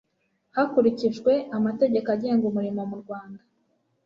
[0.55, 3.41] hakurikijwe amategeko agenga umurimo mu rwanda